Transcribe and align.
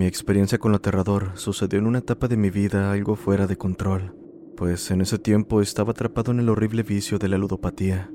Mi 0.00 0.06
experiencia 0.06 0.56
con 0.56 0.70
lo 0.70 0.78
aterrador 0.78 1.32
sucedió 1.34 1.78
en 1.78 1.86
una 1.86 1.98
etapa 1.98 2.26
de 2.26 2.38
mi 2.38 2.48
vida 2.48 2.90
algo 2.90 3.16
fuera 3.16 3.46
de 3.46 3.58
control, 3.58 4.16
pues 4.56 4.90
en 4.90 5.02
ese 5.02 5.18
tiempo 5.18 5.60
estaba 5.60 5.90
atrapado 5.90 6.32
en 6.32 6.40
el 6.40 6.48
horrible 6.48 6.82
vicio 6.82 7.18
de 7.18 7.28
la 7.28 7.36
ludopatía. 7.36 8.10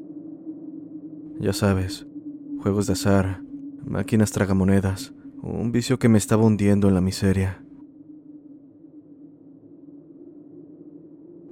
Ya 1.40 1.54
sabes, 1.54 2.08
juegos 2.60 2.88
de 2.88 2.94
azar, 2.94 3.44
máquinas 3.86 4.32
tragamonedas, 4.32 5.14
un 5.44 5.72
vicio 5.72 6.00
que 6.00 6.10
me 6.10 6.18
estaba 6.18 6.44
hundiendo 6.44 6.88
en 6.88 6.96
la 6.96 7.02
miseria. 7.02 7.64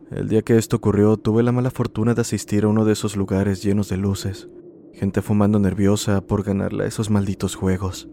El 0.10 0.30
día 0.30 0.42
que 0.42 0.58
esto 0.58 0.78
ocurrió 0.78 1.18
tuve 1.18 1.44
la 1.44 1.52
mala 1.52 1.70
fortuna 1.70 2.16
de 2.16 2.22
asistir 2.22 2.64
a 2.64 2.70
uno 2.70 2.86
de 2.86 2.94
esos 2.94 3.16
lugares 3.16 3.62
llenos 3.62 3.88
de 3.88 3.98
luces, 3.98 4.50
gente 4.94 5.22
fumando 5.22 5.60
nerviosa 5.60 6.26
por 6.26 6.42
ganarle 6.42 6.86
a 6.86 6.88
esos 6.88 7.12
malditos 7.12 7.54
juegos. 7.54 8.10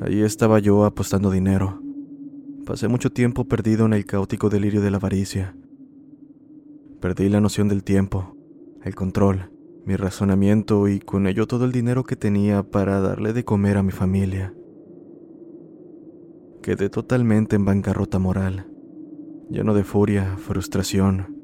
Ahí 0.00 0.22
estaba 0.22 0.60
yo 0.60 0.84
apostando 0.84 1.30
dinero. 1.30 1.82
Pasé 2.64 2.86
mucho 2.86 3.10
tiempo 3.10 3.46
perdido 3.46 3.84
en 3.86 3.92
el 3.92 4.06
caótico 4.06 4.48
delirio 4.48 4.80
de 4.80 4.92
la 4.92 4.98
avaricia. 4.98 5.56
Perdí 7.00 7.28
la 7.28 7.40
noción 7.40 7.68
del 7.68 7.82
tiempo, 7.82 8.36
el 8.84 8.94
control, 8.94 9.50
mi 9.84 9.96
razonamiento 9.96 10.86
y 10.86 11.00
con 11.00 11.26
ello 11.26 11.48
todo 11.48 11.64
el 11.64 11.72
dinero 11.72 12.04
que 12.04 12.14
tenía 12.14 12.62
para 12.62 13.00
darle 13.00 13.32
de 13.32 13.44
comer 13.44 13.76
a 13.76 13.82
mi 13.82 13.90
familia. 13.90 14.54
Quedé 16.62 16.90
totalmente 16.90 17.56
en 17.56 17.64
bancarrota 17.64 18.20
moral, 18.20 18.66
lleno 19.50 19.74
de 19.74 19.82
furia, 19.82 20.36
frustración, 20.36 21.34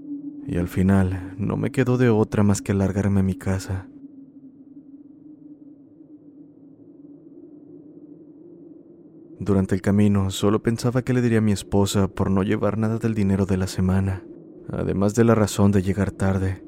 y 0.47 0.59
al 0.59 0.69
final 0.69 1.34
no 1.38 1.56
me 1.56 1.72
quedó 1.72 1.97
de 1.97 2.10
otra 2.10 2.44
más 2.44 2.62
que 2.62 2.75
largarme 2.75 3.21
a 3.21 3.25
mi 3.25 3.34
casa. 3.34 3.88
Durante 9.44 9.75
el 9.75 9.82
camino 9.82 10.31
solo 10.31 10.62
pensaba 10.62 11.03
que 11.03 11.12
le 11.12 11.21
diría 11.21 11.37
a 11.37 11.43
mi 11.43 11.53
esposa 11.53 12.09
por 12.09 12.31
no 12.31 12.43
llevar 12.43 12.78
nada 12.78 12.97
del 12.97 13.15
dinero 13.15 13.44
de 13.44 13.59
la 13.59 13.66
semana, 13.66 14.25
además 14.71 15.15
de 15.15 15.25
la 15.25 15.34
razón 15.34 15.71
de 15.71 15.82
llegar 15.82 16.12
tarde. 16.12 16.65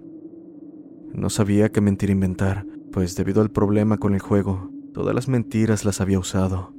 No 1.15 1.31
sabía 1.31 1.71
qué 1.71 1.81
mentir 1.81 2.11
inventar, 2.11 2.67
pues 2.93 3.17
debido 3.17 3.41
al 3.41 3.51
problema 3.51 3.97
con 3.97 4.13
el 4.13 4.21
juego, 4.21 4.71
todas 4.93 5.15
las 5.15 5.27
mentiras 5.27 5.87
las 5.87 6.03
había 6.03 6.19
usado. 6.19 6.75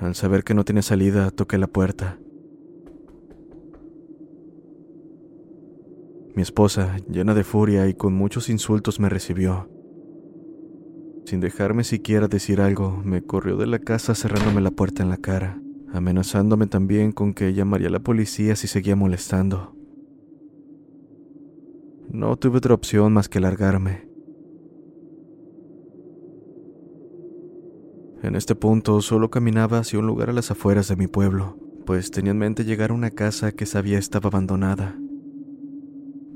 Al 0.00 0.16
saber 0.16 0.42
que 0.42 0.54
no 0.54 0.64
tenía 0.64 0.82
salida, 0.82 1.30
toqué 1.30 1.56
la 1.56 1.68
puerta. 1.68 2.18
Mi 6.34 6.42
esposa, 6.42 6.96
llena 7.08 7.32
de 7.32 7.44
furia 7.44 7.86
y 7.86 7.94
con 7.94 8.12
muchos 8.12 8.48
insultos, 8.48 8.98
me 8.98 9.08
recibió. 9.08 9.68
Sin 11.26 11.40
dejarme 11.40 11.82
siquiera 11.82 12.28
decir 12.28 12.60
algo, 12.60 13.02
me 13.04 13.20
corrió 13.20 13.56
de 13.56 13.66
la 13.66 13.80
casa 13.80 14.14
cerrándome 14.14 14.60
la 14.60 14.70
puerta 14.70 15.02
en 15.02 15.08
la 15.08 15.16
cara, 15.16 15.60
amenazándome 15.92 16.68
también 16.68 17.10
con 17.10 17.34
que 17.34 17.52
llamaría 17.52 17.88
a 17.88 17.90
la 17.90 17.98
policía 17.98 18.54
si 18.54 18.68
seguía 18.68 18.94
molestando. 18.94 19.74
No 22.08 22.36
tuve 22.36 22.58
otra 22.58 22.74
opción 22.74 23.12
más 23.12 23.28
que 23.28 23.40
largarme. 23.40 24.08
En 28.22 28.36
este 28.36 28.54
punto 28.54 29.00
solo 29.00 29.28
caminaba 29.28 29.80
hacia 29.80 29.98
un 29.98 30.06
lugar 30.06 30.30
a 30.30 30.32
las 30.32 30.52
afueras 30.52 30.86
de 30.86 30.94
mi 30.94 31.08
pueblo, 31.08 31.58
pues 31.86 32.12
tenía 32.12 32.30
en 32.30 32.38
mente 32.38 32.64
llegar 32.64 32.92
a 32.92 32.94
una 32.94 33.10
casa 33.10 33.50
que 33.50 33.66
sabía 33.66 33.98
estaba 33.98 34.28
abandonada. 34.28 34.96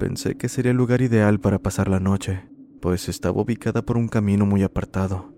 Pensé 0.00 0.34
que 0.34 0.48
sería 0.48 0.72
el 0.72 0.78
lugar 0.78 1.00
ideal 1.00 1.38
para 1.38 1.60
pasar 1.60 1.88
la 1.88 2.00
noche, 2.00 2.50
pues 2.80 3.08
estaba 3.08 3.40
ubicada 3.40 3.82
por 3.82 3.96
un 3.96 4.08
camino 4.08 4.46
muy 4.46 4.62
apartado. 4.62 5.32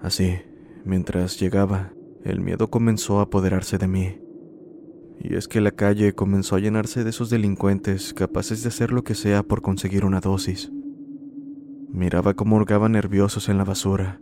Así, 0.00 0.38
mientras 0.84 1.38
llegaba, 1.38 1.92
el 2.24 2.40
miedo 2.40 2.70
comenzó 2.70 3.18
a 3.18 3.22
apoderarse 3.22 3.78
de 3.78 3.88
mí. 3.88 4.18
Y 5.18 5.34
es 5.34 5.48
que 5.48 5.60
la 5.60 5.72
calle 5.72 6.14
comenzó 6.14 6.56
a 6.56 6.60
llenarse 6.60 7.04
de 7.04 7.10
esos 7.10 7.28
delincuentes 7.28 8.14
capaces 8.14 8.62
de 8.62 8.68
hacer 8.68 8.92
lo 8.92 9.04
que 9.04 9.14
sea 9.14 9.42
por 9.42 9.60
conseguir 9.60 10.06
una 10.06 10.20
dosis. 10.20 10.72
Miraba 11.92 12.34
cómo 12.34 12.56
hurgaban 12.56 12.92
nerviosos 12.92 13.48
en 13.48 13.58
la 13.58 13.64
basura. 13.64 14.20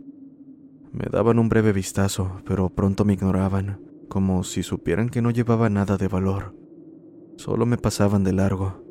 Me 0.91 1.05
daban 1.09 1.39
un 1.39 1.49
breve 1.49 1.71
vistazo, 1.71 2.41
pero 2.45 2.69
pronto 2.69 3.05
me 3.05 3.13
ignoraban, 3.13 3.79
como 4.09 4.43
si 4.43 4.63
supieran 4.63 5.09
que 5.09 5.21
no 5.21 5.29
llevaba 5.29 5.69
nada 5.69 5.97
de 5.97 6.07
valor. 6.07 6.55
Solo 7.37 7.65
me 7.65 7.77
pasaban 7.77 8.23
de 8.23 8.33
largo. 8.33 8.88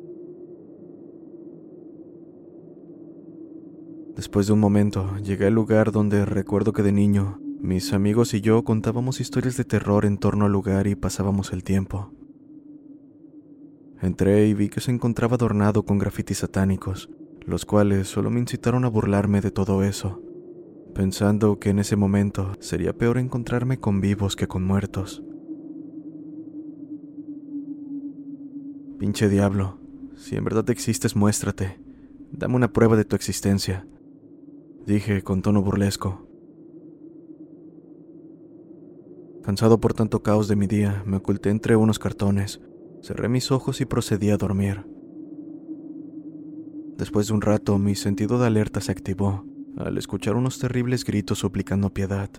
Después 4.19 4.47
de 4.47 4.51
un 4.51 4.59
momento, 4.59 5.15
llegué 5.23 5.45
al 5.45 5.53
lugar 5.53 5.93
donde 5.93 6.25
recuerdo 6.25 6.73
que 6.73 6.83
de 6.83 6.91
niño 6.91 7.39
Mis 7.61 7.93
amigos 7.93 8.33
y 8.33 8.41
yo 8.41 8.65
contábamos 8.65 9.21
historias 9.21 9.55
de 9.55 9.63
terror 9.63 10.03
en 10.03 10.17
torno 10.17 10.43
al 10.43 10.51
lugar 10.51 10.87
y 10.87 10.95
pasábamos 10.95 11.53
el 11.53 11.63
tiempo. 11.63 12.11
Entré 14.01 14.45
y 14.47 14.53
vi 14.53 14.67
que 14.67 14.81
se 14.81 14.91
encontraba 14.91 15.35
adornado 15.35 15.85
con 15.85 15.99
grafitis 15.99 16.39
satánicos, 16.39 17.09
los 17.45 17.63
cuales 17.63 18.09
solo 18.09 18.29
me 18.29 18.41
incitaron 18.41 18.83
a 18.83 18.89
burlarme 18.89 19.39
de 19.39 19.51
todo 19.51 19.83
eso, 19.83 20.21
pensando 20.93 21.57
que 21.57 21.69
en 21.69 21.79
ese 21.79 21.95
momento 21.95 22.51
sería 22.59 22.91
peor 22.91 23.19
encontrarme 23.19 23.77
con 23.77 24.01
vivos 24.01 24.35
que 24.35 24.47
con 24.47 24.65
muertos. 24.65 25.23
Pinche 28.99 29.29
diablo, 29.29 29.79
si 30.17 30.35
en 30.35 30.43
verdad 30.43 30.69
existes, 30.71 31.15
muéstrate. 31.15 31.79
Dame 32.33 32.57
una 32.57 32.73
prueba 32.73 32.97
de 32.97 33.05
tu 33.05 33.15
existencia, 33.15 33.87
dije 34.85 35.21
con 35.21 35.41
tono 35.41 35.61
burlesco. 35.61 36.27
Cansado 39.43 39.79
por 39.79 39.93
tanto 39.93 40.21
caos 40.21 40.47
de 40.47 40.55
mi 40.55 40.67
día, 40.67 41.03
me 41.05 41.17
oculté 41.17 41.49
entre 41.49 41.75
unos 41.75 41.97
cartones, 41.99 42.61
cerré 43.01 43.29
mis 43.29 43.51
ojos 43.51 43.81
y 43.81 43.85
procedí 43.85 44.29
a 44.29 44.37
dormir. 44.37 44.85
Después 46.97 47.27
de 47.27 47.33
un 47.33 47.41
rato, 47.41 47.77
mi 47.77 47.95
sentido 47.95 48.39
de 48.39 48.47
alerta 48.47 48.81
se 48.81 48.91
activó 48.91 49.45
al 49.77 49.97
escuchar 49.97 50.35
unos 50.35 50.59
terribles 50.59 51.05
gritos 51.05 51.39
suplicando 51.39 51.93
piedad. 51.93 52.29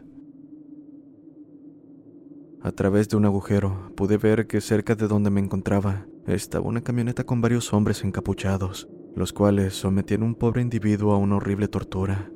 A 2.62 2.72
través 2.72 3.08
de 3.08 3.16
un 3.16 3.24
agujero 3.24 3.90
pude 3.96 4.18
ver 4.18 4.46
que 4.46 4.60
cerca 4.60 4.94
de 4.94 5.08
donde 5.08 5.30
me 5.30 5.40
encontraba 5.40 6.06
estaba 6.26 6.66
una 6.66 6.82
camioneta 6.82 7.24
con 7.24 7.40
varios 7.40 7.72
hombres 7.72 8.04
encapuchados, 8.04 8.86
los 9.14 9.32
cuales 9.32 9.74
sometían 9.74 10.22
a 10.22 10.26
un 10.26 10.34
pobre 10.34 10.62
individuo 10.62 11.12
a 11.12 11.18
una 11.18 11.36
horrible 11.36 11.68
tortura. 11.68 12.30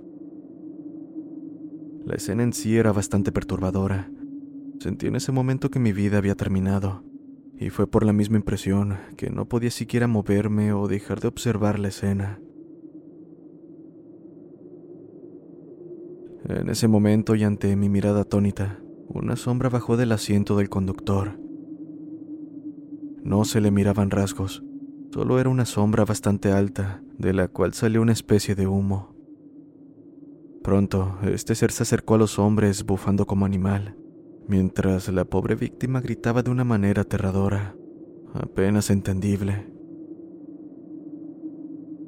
La 2.04 2.14
escena 2.14 2.42
en 2.42 2.52
sí 2.52 2.76
era 2.76 2.92
bastante 2.92 3.32
perturbadora, 3.32 4.10
Sentí 4.84 5.06
en 5.06 5.16
ese 5.16 5.32
momento 5.32 5.70
que 5.70 5.78
mi 5.78 5.92
vida 5.92 6.18
había 6.18 6.34
terminado, 6.34 7.04
y 7.58 7.70
fue 7.70 7.86
por 7.86 8.04
la 8.04 8.12
misma 8.12 8.36
impresión 8.36 8.98
que 9.16 9.30
no 9.30 9.48
podía 9.48 9.70
siquiera 9.70 10.06
moverme 10.08 10.72
o 10.72 10.88
dejar 10.88 11.20
de 11.20 11.28
observar 11.28 11.78
la 11.78 11.88
escena. 11.88 12.40
En 16.46 16.68
ese 16.68 16.88
momento 16.88 17.34
y 17.34 17.44
ante 17.44 17.74
mi 17.76 17.88
mirada 17.88 18.22
atónita, 18.22 18.78
una 19.08 19.36
sombra 19.36 19.70
bajó 19.70 19.96
del 19.96 20.12
asiento 20.12 20.56
del 20.56 20.68
conductor. 20.68 21.38
No 23.22 23.46
se 23.46 23.62
le 23.62 23.70
miraban 23.70 24.10
rasgos, 24.10 24.62
solo 25.14 25.38
era 25.38 25.48
una 25.48 25.64
sombra 25.64 26.04
bastante 26.04 26.50
alta, 26.50 27.00
de 27.18 27.32
la 27.32 27.46
cual 27.46 27.72
salió 27.72 28.02
una 28.02 28.10
especie 28.10 28.56
de 28.56 28.66
humo. 28.66 29.14
Pronto, 30.60 31.18
este 31.22 31.54
ser 31.54 31.70
se 31.70 31.84
acercó 31.84 32.16
a 32.16 32.18
los 32.18 32.40
hombres 32.40 32.84
bufando 32.84 33.24
como 33.24 33.46
animal, 33.46 33.96
mientras 34.48 35.08
la 35.10 35.24
pobre 35.24 35.54
víctima 35.54 36.00
gritaba 36.00 36.42
de 36.42 36.50
una 36.50 36.64
manera 36.64 37.02
aterradora, 37.02 37.76
apenas 38.32 38.90
entendible. 38.90 39.72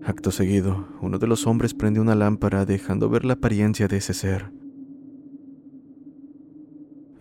Acto 0.02 0.32
seguido, 0.32 0.88
uno 1.00 1.20
de 1.20 1.28
los 1.28 1.46
hombres 1.46 1.74
prendió 1.74 2.02
una 2.02 2.16
lámpara 2.16 2.66
dejando 2.66 3.08
ver 3.08 3.24
la 3.24 3.34
apariencia 3.34 3.86
de 3.86 3.98
ese 3.98 4.14
ser. 4.14 4.52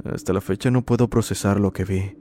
Hasta 0.04 0.34
la 0.34 0.42
fecha 0.42 0.72
no 0.72 0.84
puedo 0.84 1.12
procesar 1.12 1.60
lo 1.60 1.72
que 1.74 1.86
vi. 1.86 2.18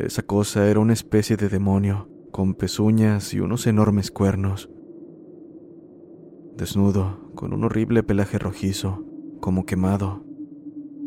Esa 0.00 0.22
cosa 0.22 0.66
era 0.70 0.80
una 0.80 0.94
especie 0.94 1.36
de 1.36 1.50
demonio, 1.50 2.08
con 2.30 2.54
pezuñas 2.54 3.34
y 3.34 3.40
unos 3.40 3.66
enormes 3.66 4.10
cuernos. 4.10 4.70
Desnudo, 6.56 7.30
con 7.34 7.52
un 7.52 7.64
horrible 7.64 8.02
pelaje 8.02 8.38
rojizo, 8.38 9.04
como 9.40 9.64
quemado. 9.64 10.24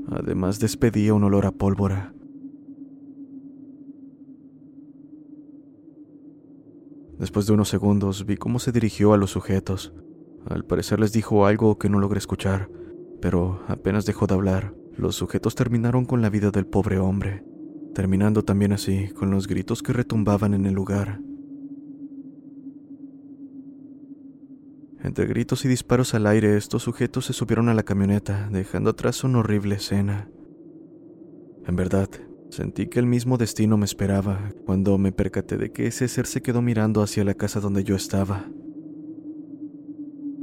Además 0.08 0.60
despedía 0.60 1.14
un 1.14 1.24
olor 1.24 1.46
a 1.46 1.52
pólvora. 1.52 2.14
Después 7.20 7.46
de 7.46 7.54
unos 7.54 7.70
segundos 7.70 8.26
vi 8.26 8.38
cómo 8.38 8.60
se 8.60 8.72
dirigió 8.72 9.14
a 9.14 9.18
los 9.18 9.32
sujetos. 9.32 9.94
Al 10.46 10.66
parecer 10.66 11.00
les 11.00 11.14
dijo 11.14 11.46
algo 11.46 11.78
que 11.78 11.90
no 11.90 12.00
logré 12.00 12.18
escuchar, 12.18 12.70
pero 13.22 13.62
apenas 13.68 14.06
dejó 14.06 14.26
de 14.26 14.34
hablar, 14.34 14.74
los 14.98 15.16
sujetos 15.16 15.54
terminaron 15.56 16.06
con 16.06 16.22
la 16.22 16.30
vida 16.30 16.50
del 16.50 16.66
pobre 16.66 16.98
hombre, 16.98 17.46
terminando 17.94 18.44
también 18.44 18.74
así 18.74 19.10
con 19.10 19.32
los 19.32 19.48
gritos 19.48 19.84
que 19.84 19.94
retumbaban 19.94 20.54
en 20.54 20.66
el 20.66 20.74
lugar. 20.74 21.20
Entre 25.04 25.26
gritos 25.26 25.66
y 25.66 25.68
disparos 25.68 26.14
al 26.14 26.28
aire, 26.28 26.58
estos 26.58 26.84
sujetos 26.84 27.26
se 27.26 27.34
subieron 27.34 27.70
a 27.70 27.74
la 27.74 27.84
camioneta, 27.84 28.50
dejando 28.52 28.92
atrás 28.92 29.24
una 29.24 29.40
horrible 29.40 29.76
escena. 29.76 30.30
En 31.66 31.76
verdad, 31.76 32.08
sentí 32.50 32.88
que 32.88 33.00
el 33.00 33.08
mismo 33.08 33.38
destino 33.38 33.78
me 33.78 33.86
esperaba 33.86 34.52
cuando 34.66 34.98
me 35.00 35.12
percaté 35.12 35.58
de 35.58 35.72
que 35.72 35.88
ese 35.88 36.08
ser 36.08 36.28
se 36.28 36.42
quedó 36.42 36.62
mirando 36.62 37.02
hacia 37.02 37.24
la 37.24 37.34
casa 37.34 37.60
donde 37.60 37.84
yo 37.84 37.96
estaba. 37.96 38.46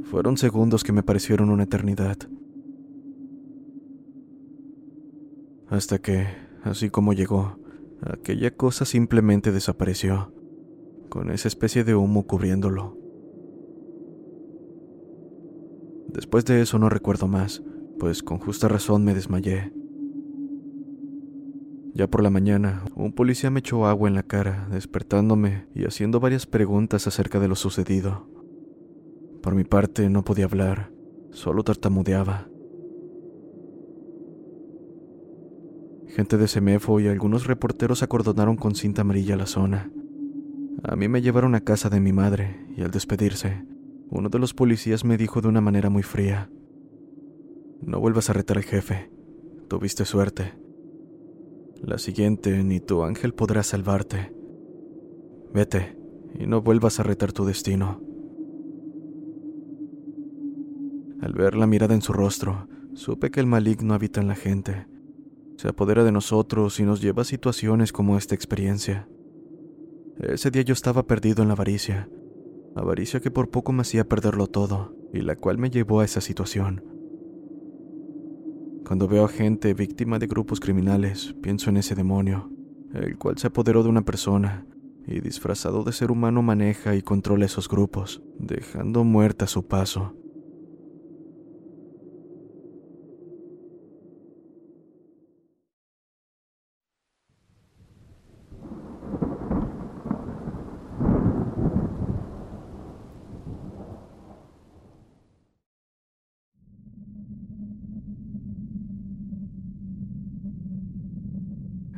Fueron 0.03 0.37
segundos 0.37 0.83
que 0.83 0.91
me 0.91 1.03
parecieron 1.03 1.49
una 1.51 1.63
eternidad. 1.63 2.17
Hasta 5.69 5.99
que, 5.99 6.25
así 6.63 6.89
como 6.89 7.13
llegó, 7.13 7.57
aquella 8.01 8.51
cosa 8.51 8.85
simplemente 8.85 9.51
desapareció, 9.51 10.33
con 11.09 11.31
esa 11.31 11.47
especie 11.47 11.83
de 11.83 11.95
humo 11.95 12.25
cubriéndolo. 12.25 12.97
Después 16.07 16.45
de 16.45 16.61
eso 16.61 16.79
no 16.79 16.89
recuerdo 16.89 17.27
más, 17.27 17.63
pues 17.99 18.23
con 18.23 18.39
justa 18.39 18.67
razón 18.67 19.03
me 19.03 19.13
desmayé. 19.13 19.71
Ya 21.93 22.07
por 22.07 22.23
la 22.23 22.29
mañana, 22.29 22.83
un 22.95 23.13
policía 23.13 23.49
me 23.49 23.59
echó 23.59 23.85
agua 23.85 24.07
en 24.07 24.15
la 24.15 24.23
cara, 24.23 24.67
despertándome 24.71 25.67
y 25.75 25.85
haciendo 25.85 26.19
varias 26.19 26.45
preguntas 26.45 27.07
acerca 27.07 27.39
de 27.39 27.47
lo 27.47 27.55
sucedido. 27.55 28.27
Por 29.41 29.55
mi 29.55 29.63
parte 29.63 30.09
no 30.09 30.23
podía 30.23 30.45
hablar, 30.45 30.91
solo 31.31 31.63
tartamudeaba. 31.63 32.47
Gente 36.19 36.37
de 36.37 36.49
Semefo 36.49 36.99
y 36.99 37.07
algunos 37.07 37.47
reporteros 37.47 38.03
acordonaron 38.03 38.57
con 38.57 38.75
cinta 38.75 39.03
amarilla 39.03 39.37
la 39.37 39.45
zona. 39.45 39.89
A 40.83 40.97
mí 40.97 41.07
me 41.07 41.21
llevaron 41.21 41.55
a 41.55 41.61
casa 41.61 41.89
de 41.89 42.01
mi 42.01 42.11
madre 42.11 42.67
y 42.75 42.81
al 42.81 42.91
despedirse, 42.91 43.63
uno 44.09 44.27
de 44.27 44.37
los 44.37 44.53
policías 44.53 45.05
me 45.05 45.15
dijo 45.15 45.39
de 45.39 45.47
una 45.47 45.61
manera 45.61 45.89
muy 45.89 46.03
fría, 46.03 46.49
no 47.81 48.01
vuelvas 48.01 48.29
a 48.29 48.33
retar 48.33 48.57
al 48.57 48.65
jefe, 48.65 49.09
tuviste 49.69 50.03
suerte. 50.03 50.55
La 51.81 51.97
siguiente, 51.97 52.65
ni 52.65 52.81
tu 52.81 53.03
ángel 53.03 53.33
podrá 53.33 53.63
salvarte. 53.63 54.35
Vete 55.53 55.97
y 56.37 56.47
no 56.47 56.61
vuelvas 56.61 56.99
a 56.99 57.03
retar 57.03 57.31
tu 57.31 57.45
destino. 57.45 58.01
Al 61.21 61.31
ver 61.31 61.55
la 61.55 61.65
mirada 61.65 61.95
en 61.95 62.01
su 62.01 62.11
rostro, 62.11 62.67
supe 62.93 63.31
que 63.31 63.39
el 63.39 63.45
maligno 63.45 63.93
habita 63.93 64.19
en 64.19 64.27
la 64.27 64.35
gente. 64.35 64.88
Se 65.59 65.67
apodera 65.67 66.05
de 66.05 66.13
nosotros 66.13 66.79
y 66.79 66.83
nos 66.83 67.01
lleva 67.01 67.23
a 67.23 67.25
situaciones 67.25 67.91
como 67.91 68.17
esta 68.17 68.33
experiencia. 68.33 69.09
Ese 70.17 70.51
día 70.51 70.61
yo 70.61 70.71
estaba 70.71 71.05
perdido 71.05 71.41
en 71.41 71.49
la 71.49 71.53
avaricia, 71.53 72.07
avaricia 72.77 73.19
que 73.19 73.29
por 73.29 73.49
poco 73.49 73.73
me 73.73 73.81
hacía 73.81 74.07
perderlo 74.07 74.47
todo 74.47 74.95
y 75.13 75.19
la 75.19 75.35
cual 75.35 75.57
me 75.57 75.69
llevó 75.69 75.99
a 75.99 76.05
esa 76.05 76.21
situación. 76.21 76.81
Cuando 78.87 79.09
veo 79.09 79.25
a 79.25 79.27
gente 79.27 79.73
víctima 79.73 80.17
de 80.17 80.27
grupos 80.27 80.61
criminales, 80.61 81.35
pienso 81.41 81.69
en 81.69 81.75
ese 81.75 81.93
demonio, 81.93 82.49
el 82.93 83.17
cual 83.17 83.37
se 83.37 83.47
apoderó 83.47 83.83
de 83.83 83.89
una 83.89 84.05
persona 84.05 84.65
y 85.05 85.19
disfrazado 85.19 85.83
de 85.83 85.91
ser 85.91 86.09
humano 86.09 86.41
maneja 86.41 86.95
y 86.95 87.01
controla 87.01 87.43
esos 87.43 87.67
grupos, 87.67 88.23
dejando 88.37 89.03
muerta 89.03 89.45
su 89.45 89.67
paso. 89.67 90.15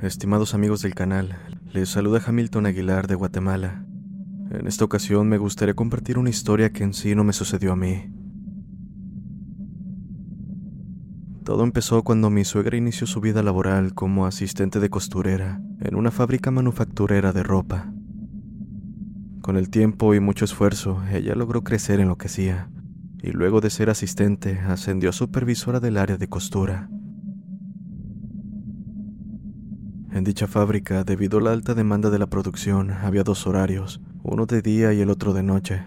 Estimados 0.01 0.55
amigos 0.55 0.81
del 0.81 0.95
canal, 0.95 1.37
les 1.73 1.89
saluda 1.89 2.19
Hamilton 2.25 2.65
Aguilar 2.65 3.05
de 3.05 3.13
Guatemala. 3.13 3.85
En 4.49 4.65
esta 4.65 4.83
ocasión 4.83 5.29
me 5.29 5.37
gustaría 5.37 5.75
compartir 5.75 6.17
una 6.17 6.31
historia 6.31 6.71
que 6.71 6.83
en 6.83 6.95
sí 6.95 7.13
no 7.13 7.23
me 7.23 7.33
sucedió 7.33 7.73
a 7.73 7.75
mí. 7.75 8.11
Todo 11.43 11.63
empezó 11.63 12.01
cuando 12.01 12.31
mi 12.31 12.45
suegra 12.45 12.77
inició 12.77 13.05
su 13.05 13.21
vida 13.21 13.43
laboral 13.43 13.93
como 13.93 14.25
asistente 14.25 14.79
de 14.79 14.89
costurera 14.89 15.61
en 15.81 15.93
una 15.93 16.09
fábrica 16.09 16.49
manufacturera 16.49 17.31
de 17.31 17.43
ropa. 17.43 17.93
Con 19.43 19.55
el 19.55 19.69
tiempo 19.69 20.15
y 20.15 20.19
mucho 20.19 20.45
esfuerzo, 20.45 20.99
ella 21.13 21.35
logró 21.35 21.63
crecer 21.63 21.99
en 21.99 22.07
lo 22.07 22.17
que 22.17 22.25
hacía, 22.25 22.71
y 23.21 23.33
luego 23.33 23.61
de 23.61 23.69
ser 23.69 23.91
asistente 23.91 24.61
ascendió 24.61 25.11
a 25.11 25.13
supervisora 25.13 25.79
del 25.79 25.97
área 25.97 26.17
de 26.17 26.27
costura. 26.27 26.89
En 30.11 30.25
dicha 30.25 30.45
fábrica, 30.45 31.05
debido 31.05 31.39
a 31.39 31.41
la 31.41 31.51
alta 31.53 31.73
demanda 31.73 32.09
de 32.09 32.19
la 32.19 32.27
producción, 32.27 32.91
había 32.91 33.23
dos 33.23 33.47
horarios, 33.47 34.01
uno 34.23 34.45
de 34.45 34.61
día 34.61 34.91
y 34.91 34.99
el 34.99 35.09
otro 35.09 35.31
de 35.31 35.41
noche. 35.41 35.83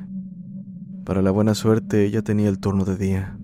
Para 1.05 1.21
la 1.21 1.31
buena 1.31 1.55
suerte, 1.55 2.07
ella 2.07 2.23
tenía 2.23 2.49
el 2.49 2.59
turno 2.59 2.87
de 2.87 2.97
día. 2.97 3.37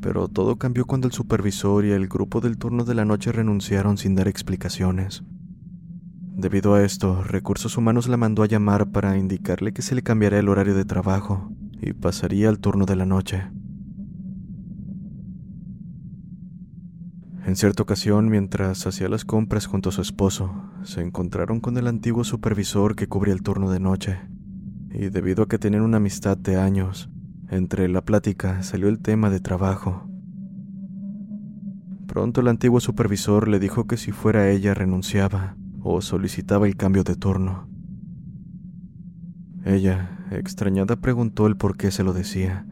Pero 0.00 0.28
todo 0.28 0.56
cambió 0.56 0.84
cuando 0.84 1.08
el 1.08 1.12
supervisor 1.12 1.84
y 1.84 1.90
el 1.90 2.06
grupo 2.06 2.40
del 2.40 2.56
turno 2.56 2.84
de 2.84 2.94
la 2.94 3.04
noche 3.04 3.32
renunciaron 3.32 3.98
sin 3.98 4.14
dar 4.14 4.28
explicaciones. 4.28 5.24
Debido 6.36 6.74
a 6.74 6.84
esto, 6.84 7.24
Recursos 7.24 7.76
Humanos 7.76 8.06
la 8.06 8.16
mandó 8.16 8.44
a 8.44 8.46
llamar 8.46 8.92
para 8.92 9.18
indicarle 9.18 9.72
que 9.72 9.82
se 9.82 9.96
le 9.96 10.02
cambiaría 10.02 10.38
el 10.38 10.48
horario 10.48 10.76
de 10.76 10.84
trabajo 10.84 11.50
y 11.82 11.94
pasaría 11.94 12.48
al 12.48 12.60
turno 12.60 12.86
de 12.86 12.94
la 12.94 13.06
noche. 13.06 13.42
En 17.46 17.54
cierta 17.54 17.84
ocasión, 17.84 18.28
mientras 18.28 18.88
hacía 18.88 19.08
las 19.08 19.24
compras 19.24 19.66
junto 19.66 19.90
a 19.90 19.92
su 19.92 20.02
esposo, 20.02 20.52
se 20.82 21.00
encontraron 21.00 21.60
con 21.60 21.76
el 21.78 21.86
antiguo 21.86 22.24
supervisor 22.24 22.96
que 22.96 23.06
cubría 23.06 23.32
el 23.34 23.42
turno 23.42 23.70
de 23.70 23.78
noche. 23.78 24.18
Y 24.90 25.10
debido 25.10 25.44
a 25.44 25.48
que 25.48 25.56
tenían 25.56 25.84
una 25.84 25.98
amistad 25.98 26.36
de 26.36 26.56
años, 26.56 27.08
entre 27.48 27.88
la 27.88 28.00
plática 28.04 28.64
salió 28.64 28.88
el 28.88 28.98
tema 28.98 29.30
de 29.30 29.38
trabajo. 29.38 30.10
Pronto 32.08 32.40
el 32.40 32.48
antiguo 32.48 32.80
supervisor 32.80 33.46
le 33.46 33.60
dijo 33.60 33.86
que 33.86 33.96
si 33.96 34.10
fuera 34.10 34.50
ella 34.50 34.74
renunciaba 34.74 35.56
o 35.82 36.00
solicitaba 36.00 36.66
el 36.66 36.74
cambio 36.74 37.04
de 37.04 37.14
turno. 37.14 37.68
Ella, 39.64 40.26
extrañada, 40.32 40.96
preguntó 40.96 41.46
el 41.46 41.56
por 41.56 41.76
qué 41.76 41.92
se 41.92 42.02
lo 42.02 42.12
decía, 42.12 42.66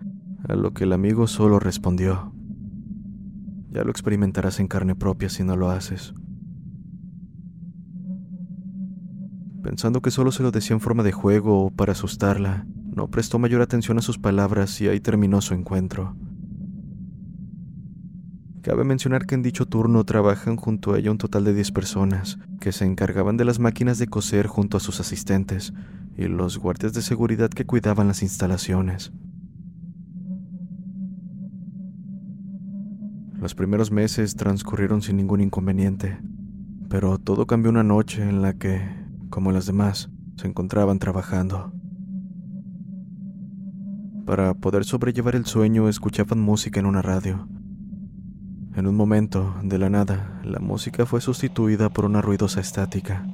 a 0.49 0.57
lo 0.57 0.75
que 0.75 0.83
el 0.83 0.93
amigo 0.93 1.29
solo 1.29 1.61
respondió. 1.61 2.34
Ya 3.75 3.83
lo 3.83 3.91
experimentarás 3.91 4.61
en 4.61 4.69
carne 4.69 4.95
propia 4.95 5.29
si 5.29 5.43
no 5.43 5.57
lo 5.57 5.69
haces. 5.69 6.15
Pensando 9.65 10.01
que 10.01 10.13
solo 10.13 10.31
se 10.31 10.45
lo 10.45 10.53
decía 10.53 10.75
en 10.75 10.81
forma 10.81 11.03
de 11.03 11.11
juego 11.11 11.65
o 11.65 11.71
para 11.71 11.91
asustarla, 11.91 12.67
no 12.95 13.09
prestó 13.11 13.41
mayor 13.41 13.63
atención 13.63 13.99
a 13.99 14.03
sus 14.03 14.17
palabras 14.17 14.81
y 14.81 14.87
ahí 14.87 15.01
terminó 15.01 15.41
su 15.41 15.55
encuentro. 15.55 16.17
Cabe 18.63 18.85
mencionar 18.85 19.27
que 19.27 19.35
en 19.35 19.43
dicho 19.43 19.67
turno 19.67 20.05
trabajan 20.05 20.55
junto 20.55 20.95
a 20.95 20.99
ella 21.01 21.11
un 21.11 21.19
total 21.19 21.43
de 21.43 21.53
10 21.53 21.73
personas, 21.73 22.39
que 22.61 22.71
se 22.71 22.85
encargaban 22.85 23.37
de 23.37 23.45
las 23.45 23.59
máquinas 23.59 23.99
de 23.99 24.07
coser 24.07 24.47
junto 24.47 24.77
a 24.77 24.81
sus 24.81 25.01
asistentes 25.01 25.75
y 26.17 26.29
los 26.29 26.59
guardias 26.59 26.93
de 26.93 27.03
seguridad 27.03 27.51
que 27.51 27.67
cuidaban 27.67 28.07
las 28.07 28.23
instalaciones. 28.23 29.13
Los 33.45 33.55
primeros 33.55 33.91
meses 33.91 34.37
transcurrieron 34.37 35.03
sin 35.03 35.19
ningún 35.19 35.43
inconveniente, 35.43 36.19
pero 36.89 37.19
todo 37.19 37.47
cambió 37.47 37.71
una 37.71 37.83
noche 37.83 38.23
en 38.23 38.41
la 38.41 38.55
que, 38.55 38.81
como 39.29 39.53
las 39.53 39.67
demás, 39.67 40.09
se 40.37 40.49
encontraban 40.49 40.99
trabajando. 40.99 41.71
Para 44.25 44.55
poder 44.55 44.87
sobrellevar 44.87 45.37
el 45.37 45.45
sueño 45.45 45.91
escuchaban 45.91 46.41
música 46.41 46.81
en 46.81 46.87
una 46.87 47.03
radio. 47.03 47.47
En 48.77 48.87
un 48.87 48.97
momento, 48.97 49.55
de 49.63 49.77
la 49.77 49.91
nada, 49.91 50.41
la 50.43 50.59
música 50.59 51.05
fue 51.05 51.21
sustituida 51.21 51.91
por 51.91 52.07
una 52.07 52.23
ruidosa 52.23 52.63
estática. 52.63 53.27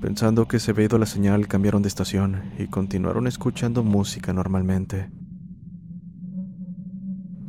Pensando 0.00 0.48
que 0.48 0.60
se 0.60 0.70
había 0.70 0.86
ido 0.86 0.96
la 0.96 1.04
señal, 1.04 1.46
cambiaron 1.46 1.82
de 1.82 1.88
estación 1.88 2.40
y 2.58 2.68
continuaron 2.68 3.26
escuchando 3.26 3.84
música 3.84 4.32
normalmente. 4.32 5.10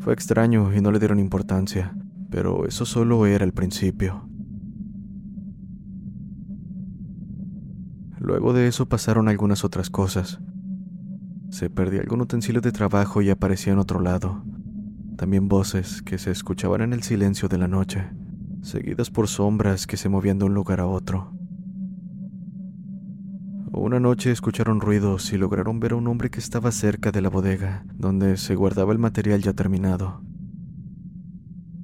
Fue 0.07 0.13
extraño 0.13 0.73
y 0.73 0.79
no 0.79 0.93
le 0.93 0.99
dieron 0.99 1.19
importancia, 1.19 1.93
pero 2.29 2.65
eso 2.65 2.85
solo 2.85 3.25
era 3.25 3.43
el 3.43 3.51
principio. 3.51 4.25
Luego 8.17 8.53
de 8.53 8.69
eso 8.69 8.87
pasaron 8.87 9.27
algunas 9.27 9.65
otras 9.65 9.89
cosas. 9.89 10.39
Se 11.49 11.69
perdía 11.69 11.99
algún 11.99 12.21
utensilio 12.21 12.61
de 12.61 12.71
trabajo 12.71 13.21
y 13.21 13.29
aparecía 13.29 13.73
en 13.73 13.79
otro 13.79 13.99
lado. 13.99 14.45
También 15.17 15.49
voces 15.49 16.01
que 16.01 16.17
se 16.17 16.31
escuchaban 16.31 16.79
en 16.79 16.93
el 16.93 17.03
silencio 17.03 17.49
de 17.49 17.57
la 17.57 17.67
noche, 17.67 18.09
seguidas 18.61 19.11
por 19.11 19.27
sombras 19.27 19.87
que 19.87 19.97
se 19.97 20.07
movían 20.07 20.39
de 20.39 20.45
un 20.45 20.53
lugar 20.53 20.79
a 20.79 20.85
otro. 20.85 21.36
Una 23.79 23.99
noche 23.99 24.31
escucharon 24.31 24.81
ruidos 24.81 25.31
y 25.33 25.37
lograron 25.37 25.79
ver 25.79 25.91
a 25.91 25.97
un 25.97 26.07
hombre 26.07 26.31
que 26.31 26.39
estaba 26.39 26.71
cerca 26.71 27.11
de 27.11 27.21
la 27.21 27.29
bodega, 27.29 27.85
donde 27.93 28.35
se 28.37 28.55
guardaba 28.55 28.91
el 28.91 28.97
material 28.97 29.43
ya 29.43 29.53
terminado. 29.53 30.21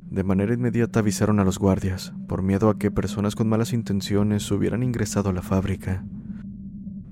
De 0.10 0.24
manera 0.24 0.56
inmediata 0.56 1.02
avisaron 1.02 1.40
a 1.40 1.44
los 1.44 1.60
guardias, 1.60 2.12
por 2.28 2.42
miedo 2.42 2.70
a 2.70 2.80
que 2.80 2.90
personas 2.90 3.36
con 3.36 3.48
malas 3.48 3.74
intenciones 3.74 4.50
hubieran 4.52 4.82
ingresado 4.82 5.30
a 5.30 5.34
la 5.34 5.44
fábrica. 5.44 6.04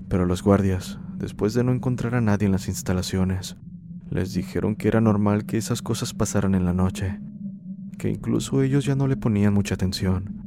Pero 0.08 0.26
los 0.26 0.42
guardias, 0.42 0.98
después 1.16 1.54
de 1.54 1.62
no 1.62 1.72
encontrar 1.72 2.16
a 2.16 2.20
nadie 2.20 2.46
en 2.46 2.52
las 2.52 2.66
instalaciones, 2.66 3.56
les 4.10 4.34
dijeron 4.34 4.74
que 4.74 4.88
era 4.88 5.00
normal 5.00 5.46
que 5.46 5.58
esas 5.58 5.80
cosas 5.80 6.12
pasaran 6.12 6.56
en 6.56 6.64
la 6.64 6.74
noche, 6.74 7.20
que 7.98 8.10
incluso 8.10 8.62
ellos 8.62 8.84
ya 8.84 8.96
no 8.96 9.06
le 9.06 9.16
ponían 9.16 9.54
mucha 9.54 9.76
atención. 9.76 10.42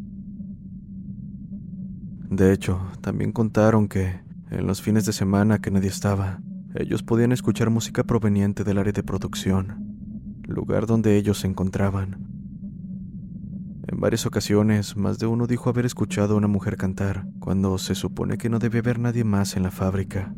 De 2.29 2.51
hecho, 2.51 2.81
también 3.01 3.31
contaron 3.31 3.87
que, 3.87 4.24
en 4.55 4.67
los 4.67 4.81
fines 4.81 5.05
de 5.05 5.11
semana 5.11 5.59
que 5.59 5.69
nadie 5.69 5.89
estaba, 5.89 6.39
ellos 6.75 7.03
podían 7.03 7.33
escuchar 7.33 7.69
música 7.69 8.03
proveniente 8.03 8.63
del 8.63 8.77
área 8.77 8.93
de 8.93 9.03
producción, 9.03 10.41
lugar 10.47 10.87
donde 10.87 11.17
ellos 11.17 11.39
se 11.39 11.47
encontraban. 11.47 12.27
En 13.87 13.99
varias 13.99 14.25
ocasiones, 14.25 14.95
más 14.95 15.19
de 15.19 15.27
uno 15.27 15.45
dijo 15.45 15.69
haber 15.69 15.85
escuchado 15.85 16.33
a 16.33 16.37
una 16.37 16.47
mujer 16.47 16.77
cantar, 16.77 17.27
cuando 17.39 17.77
se 17.77 17.95
supone 17.95 18.37
que 18.37 18.49
no 18.49 18.59
debe 18.59 18.79
haber 18.79 18.97
nadie 18.97 19.25
más 19.25 19.57
en 19.57 19.63
la 19.63 19.71
fábrica. 19.71 20.33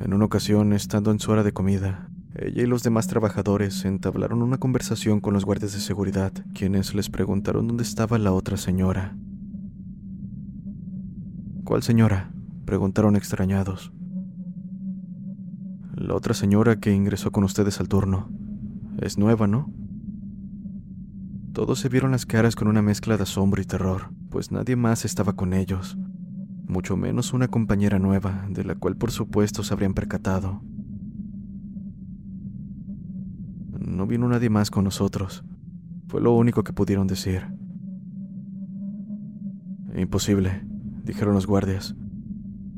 En 0.00 0.12
una 0.12 0.26
ocasión, 0.26 0.72
estando 0.74 1.10
en 1.10 1.18
su 1.18 1.32
hora 1.32 1.42
de 1.42 1.52
comida, 1.52 2.10
ella 2.34 2.62
y 2.62 2.66
los 2.66 2.82
demás 2.82 3.06
trabajadores 3.06 3.86
entablaron 3.86 4.42
una 4.42 4.58
conversación 4.58 5.20
con 5.20 5.32
los 5.32 5.46
guardias 5.46 5.72
de 5.72 5.80
seguridad, 5.80 6.32
quienes 6.54 6.94
les 6.94 7.08
preguntaron 7.08 7.66
dónde 7.66 7.82
estaba 7.82 8.18
la 8.18 8.32
otra 8.32 8.58
señora. 8.58 9.16
¿Cuál 11.66 11.82
señora? 11.82 12.30
preguntaron 12.64 13.16
extrañados. 13.16 13.92
La 15.96 16.14
otra 16.14 16.32
señora 16.32 16.78
que 16.78 16.94
ingresó 16.94 17.32
con 17.32 17.42
ustedes 17.42 17.80
al 17.80 17.88
turno. 17.88 18.28
Es 18.98 19.18
nueva, 19.18 19.48
¿no? 19.48 19.68
Todos 21.52 21.80
se 21.80 21.88
vieron 21.88 22.12
las 22.12 22.24
caras 22.24 22.54
con 22.54 22.68
una 22.68 22.82
mezcla 22.82 23.16
de 23.16 23.24
asombro 23.24 23.60
y 23.60 23.64
terror, 23.64 24.10
pues 24.30 24.52
nadie 24.52 24.76
más 24.76 25.04
estaba 25.04 25.32
con 25.32 25.54
ellos, 25.54 25.98
mucho 26.68 26.96
menos 26.96 27.32
una 27.32 27.48
compañera 27.48 27.98
nueva, 27.98 28.46
de 28.48 28.62
la 28.62 28.76
cual 28.76 28.94
por 28.94 29.10
supuesto 29.10 29.64
se 29.64 29.74
habrían 29.74 29.94
percatado. 29.94 30.62
No 33.80 34.06
vino 34.06 34.28
nadie 34.28 34.50
más 34.50 34.70
con 34.70 34.84
nosotros, 34.84 35.44
fue 36.06 36.20
lo 36.20 36.32
único 36.32 36.62
que 36.62 36.72
pudieron 36.72 37.08
decir. 37.08 37.42
Imposible, 39.96 40.62
dijeron 41.06 41.34
los 41.34 41.46
guardias. 41.46 41.94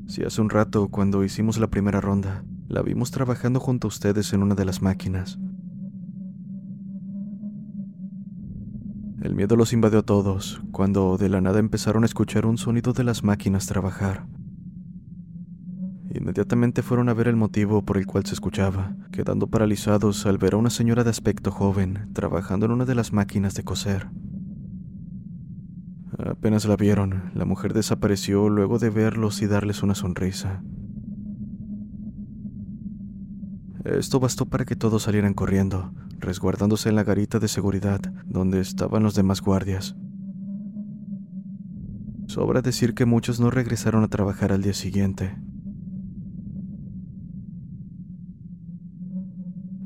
Si 0.07 0.23
hace 0.23 0.41
un 0.41 0.51
rato, 0.51 0.89
cuando 0.89 1.25
hicimos 1.25 1.59
la 1.59 1.69
primera 1.69 2.01
ronda, 2.01 2.45
la 2.69 2.83
vimos 2.83 3.11
trabajando 3.11 3.59
junto 3.59 3.87
a 3.87 3.89
ustedes 3.89 4.33
en 4.33 4.43
una 4.43 4.55
de 4.55 4.65
las 4.65 4.83
máquinas. 4.83 5.39
El 9.23 9.35
miedo 9.35 9.57
los 9.57 9.73
invadió 9.73 9.99
a 10.01 10.03
todos, 10.03 10.63
cuando 10.71 11.17
de 11.17 11.29
la 11.29 11.41
nada 11.41 11.59
empezaron 11.59 12.05
a 12.05 12.07
escuchar 12.07 12.47
un 12.47 12.57
sonido 12.57 12.93
de 12.93 13.05
las 13.05 13.25
máquinas 13.25 13.67
trabajar. 13.67 14.27
Inmediatamente 16.15 16.83
fueron 16.83 17.09
a 17.09 17.15
ver 17.15 17.29
el 17.29 17.37
motivo 17.37 17.85
por 17.85 17.97
el 17.97 18.07
cual 18.07 18.25
se 18.25 18.35
escuchaba, 18.35 18.95
quedando 19.11 19.49
paralizados 19.49 20.25
al 20.27 20.39
ver 20.39 20.55
a 20.55 20.59
una 20.59 20.71
señora 20.71 21.05
de 21.05 21.11
aspecto 21.11 21.51
joven 21.51 22.11
trabajando 22.13 22.67
en 22.67 22.73
una 22.73 22.85
de 22.85 22.95
las 22.95 23.13
máquinas 23.13 23.55
de 23.55 23.65
coser. 23.65 24.09
Apenas 26.19 26.65
la 26.65 26.75
vieron, 26.75 27.31
la 27.35 27.45
mujer 27.45 27.73
desapareció 27.73 28.49
luego 28.49 28.81
de 28.81 28.91
verlos 28.91 29.41
y 29.41 29.47
darles 29.47 29.85
una 29.85 29.95
sonrisa. 29.95 30.65
Esto 33.85 34.19
bastó 34.19 34.47
para 34.47 34.65
que 34.65 34.75
todos 34.75 35.05
salieran 35.05 35.33
corriendo, 35.33 35.93
resguardándose 36.19 36.89
en 36.89 36.97
la 36.97 37.05
garita 37.05 37.39
de 37.39 37.47
seguridad 37.47 38.01
donde 38.27 38.61
estaban 38.61 39.05
los 39.05 39.15
demás 39.15 39.41
guardias. 39.41 39.97
Sobra 42.27 42.63
decir 42.63 42.95
que 42.95 43.07
muchos 43.07 43.39
no 43.39 43.51
regresaron 43.51 44.03
a 44.03 44.09
trabajar 44.09 44.51
al 44.51 44.63
día 44.63 44.75
siguiente. 44.75 45.39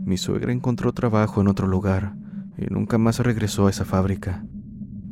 Mi 0.04 0.16
suegra 0.16 0.50
encontró 0.50 0.92
trabajo 0.94 1.42
en 1.42 1.48
otro 1.48 1.66
lugar 1.66 2.16
y 2.56 2.72
nunca 2.72 2.96
más 2.96 3.18
regresó 3.18 3.66
a 3.66 3.70
esa 3.70 3.84
fábrica 3.84 4.44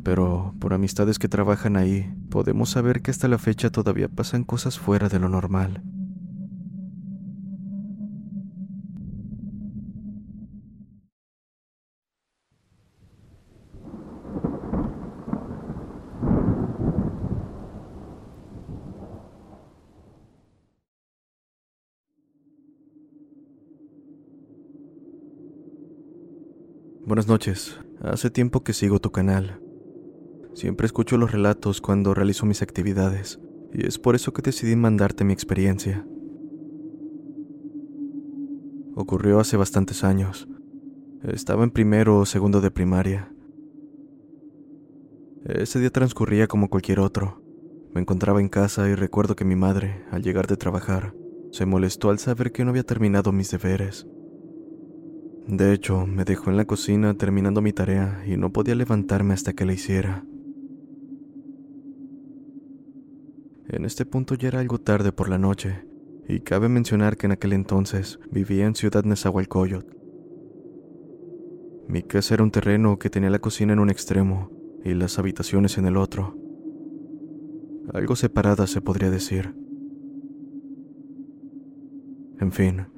pero 0.03 0.55
por 0.59 0.75
amistades 0.75 1.19
que 1.19 1.29
trabajan 1.29 1.77
ahí, 1.77 2.13
podemos 2.31 2.71
saber 2.71 3.03
que 3.03 3.11
hasta 3.11 3.29
la 3.29 3.39
fecha 3.39 3.71
todavía 3.71 4.09
pasan 4.09 4.45
cosas 4.45 4.79
fuera 4.79 5.09
de 5.09 5.19
lo 5.19 5.29
normal. 5.29 5.83
Buenas 27.11 27.27
noches. 27.27 27.77
Hace 28.01 28.31
tiempo 28.31 28.63
que 28.63 28.73
sigo 28.73 29.01
tu 29.01 29.11
canal. 29.11 29.61
Siempre 30.55 30.87
escucho 30.87 31.17
los 31.17 31.33
relatos 31.33 31.81
cuando 31.81 32.15
realizo 32.15 32.47
mis 32.47 32.63
actividades, 32.63 33.41
y 33.73 33.87
es 33.87 33.99
por 33.99 34.15
eso 34.15 34.33
que 34.33 34.43
decidí 34.43 34.77
mandarte 34.77 35.25
mi 35.25 35.33
experiencia. 35.33 36.07
Ocurrió 38.95 39.41
hace 39.41 39.57
bastantes 39.57 40.05
años. 40.05 40.49
Estaba 41.23 41.65
en 41.65 41.71
primero 41.71 42.19
o 42.19 42.27
segundo 42.27 42.61
de 42.61 42.71
primaria. 42.71 43.33
Ese 45.45 45.79
día 45.81 45.91
transcurría 45.91 46.49
como 46.49 46.69
cualquier 46.69 47.01
otro. 47.01 47.43
Me 47.95 48.01
encontraba 48.01 48.41
en 48.41 48.49
casa 48.49 48.89
y 48.89 48.95
recuerdo 48.95 49.37
que 49.37 49.45
mi 49.45 49.57
madre, 49.57 50.05
al 50.11 50.23
llegar 50.23 50.47
de 50.47 50.57
trabajar, 50.57 51.15
se 51.51 51.67
molestó 51.67 52.11
al 52.11 52.19
saber 52.19 52.53
que 52.53 52.65
no 52.65 52.71
había 52.71 52.85
terminado 52.85 53.33
mis 53.33 53.51
deberes. 53.51 54.07
De 55.47 55.73
hecho, 55.73 56.07
me 56.07 56.25
dejó 56.25 56.51
en 56.51 56.57
la 56.57 56.65
cocina 56.65 57.15
terminando 57.15 57.63
mi 57.63 57.73
tarea 57.73 58.23
y 58.27 58.37
no 58.37 58.53
podía 58.53 58.75
levantarme 58.75 59.35
hasta 59.35 59.53
que 59.53 59.65
la 59.65 59.73
hiciera. 59.73 60.25
En 63.73 63.85
este 63.85 64.05
punto 64.05 64.35
ya 64.35 64.49
era 64.49 64.59
algo 64.59 64.81
tarde 64.81 65.13
por 65.13 65.29
la 65.29 65.39
noche, 65.39 65.85
y 66.29 66.41
cabe 66.41 66.69
mencionar 66.69 67.17
que 67.17 67.27
en 67.27 67.33
aquel 67.33 67.53
entonces 67.53 68.19
vivía 68.29 68.67
en 68.67 68.75
Ciudad 68.75 69.05
Nezahualcóyotl. 69.05 69.97
Mi 71.87 72.03
casa 72.03 72.35
era 72.35 72.43
un 72.43 72.51
terreno 72.51 72.99
que 72.99 73.11
tenía 73.11 73.31
la 73.31 73.39
cocina 73.39 73.73
en 73.73 73.79
un 73.79 73.89
extremo 73.89 74.51
y 74.85 74.95
las 74.95 75.21
habitaciones 75.21 75.79
en 75.79 75.87
el 75.87 75.97
otro. 75.97 76.37
Algo 77.93 78.17
separada 78.17 78.67
se 78.67 78.81
podría 78.81 79.09
decir. 79.09 79.55
En 82.41 82.51
fin, 82.51 82.89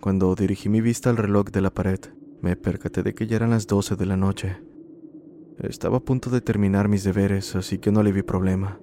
cuando 0.00 0.34
dirigí 0.34 0.68
mi 0.68 0.82
vista 0.82 1.08
al 1.08 1.16
reloj 1.16 1.46
de 1.46 1.62
la 1.62 1.72
pared, 1.72 2.00
me 2.42 2.54
percaté 2.54 3.02
de 3.02 3.14
que 3.14 3.26
ya 3.26 3.36
eran 3.36 3.50
las 3.50 3.66
12 3.66 3.96
de 3.96 4.04
la 4.04 4.18
noche. 4.18 4.58
Estaba 5.58 5.96
a 5.96 6.04
punto 6.04 6.28
de 6.28 6.42
terminar 6.42 6.88
mis 6.88 7.02
deberes, 7.02 7.56
así 7.56 7.78
que 7.78 7.90
no 7.90 8.02
le 8.02 8.12
vi 8.12 8.22
problema. 8.22 8.78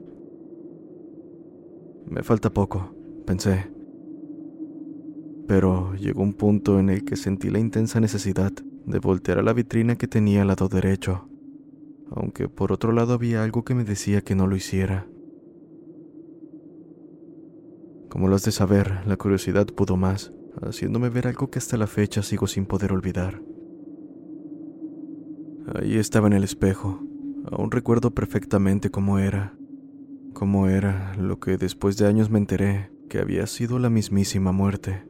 Me 2.07 2.23
falta 2.23 2.51
poco, 2.51 2.93
pensé. 3.25 3.71
Pero 5.47 5.93
llegó 5.95 6.23
un 6.23 6.33
punto 6.33 6.79
en 6.79 6.89
el 6.89 7.05
que 7.05 7.15
sentí 7.15 7.49
la 7.49 7.59
intensa 7.59 7.99
necesidad 7.99 8.51
de 8.85 8.99
voltear 8.99 9.39
a 9.39 9.43
la 9.43 9.53
vitrina 9.53 9.95
que 9.95 10.07
tenía 10.07 10.41
al 10.41 10.47
lado 10.47 10.67
derecho, 10.67 11.27
aunque 12.11 12.47
por 12.49 12.71
otro 12.71 12.91
lado 12.91 13.13
había 13.13 13.43
algo 13.43 13.63
que 13.63 13.75
me 13.75 13.83
decía 13.83 14.21
que 14.21 14.35
no 14.35 14.47
lo 14.47 14.55
hiciera. 14.55 15.07
Como 18.09 18.27
lo 18.27 18.35
has 18.35 18.45
de 18.45 18.51
saber, 18.51 19.05
la 19.05 19.17
curiosidad 19.17 19.67
pudo 19.67 19.97
más 19.97 20.31
haciéndome 20.61 21.09
ver 21.09 21.27
algo 21.27 21.49
que 21.49 21.59
hasta 21.59 21.77
la 21.77 21.87
fecha 21.87 22.23
sigo 22.23 22.47
sin 22.47 22.65
poder 22.65 22.91
olvidar. 22.93 23.41
Ahí 25.73 25.97
estaba 25.97 26.27
en 26.27 26.33
el 26.33 26.43
espejo. 26.43 27.01
Aún 27.51 27.71
recuerdo 27.71 28.11
perfectamente 28.11 28.89
cómo 28.89 29.19
era. 29.19 29.55
Cómo 30.35 30.67
era 30.67 31.15
lo 31.15 31.39
que 31.39 31.55
después 31.55 31.95
de 31.95 32.07
años 32.07 32.29
me 32.29 32.39
enteré 32.39 32.91
que 33.07 33.19
había 33.19 33.47
sido 33.47 33.79
la 33.79 33.89
mismísima 33.89 34.51
muerte. 34.51 35.07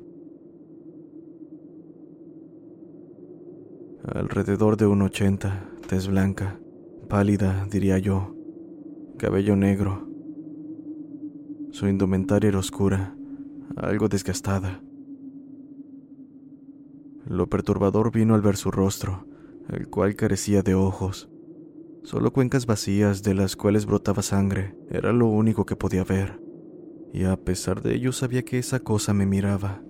Alrededor 4.03 4.77
de 4.77 4.86
un 4.86 5.01
ochenta, 5.01 5.67
tez 5.88 6.08
blanca, 6.08 6.60
pálida, 7.10 7.65
diría 7.72 7.97
yo, 7.97 8.36
cabello 9.17 9.56
negro. 9.56 10.08
Su 11.71 11.88
indumentaria 11.88 12.50
era 12.50 12.60
oscura, 12.60 13.17
algo 13.78 14.08
desgastada. 14.08 14.84
Lo 17.26 17.50
perturbador 17.50 18.12
vino 18.12 18.36
al 18.36 18.41
ver 18.41 18.58
su 18.58 18.69
rostro, 18.69 19.26
el 19.69 19.88
cual 19.89 20.15
carecía 20.15 20.62
de 20.62 20.76
ojos. 20.76 21.32
Solo 22.06 22.32
cuencas 22.32 22.68
vacías 22.68 23.24
de 23.24 23.34
las 23.34 23.56
cuales 23.56 23.88
brotaba 23.88 24.22
sangre 24.22 24.76
era 24.91 25.12
lo 25.12 25.26
único 25.26 25.65
que 25.65 25.76
podía 25.76 26.04
ver, 26.04 26.39
y 27.12 27.24
a 27.24 27.36
pesar 27.36 27.82
de 27.82 27.96
ello 27.96 28.12
sabía 28.12 28.44
que 28.44 28.60
esa 28.60 28.80
cosa 28.80 29.12
me 29.12 29.26
miraba. 29.26 29.82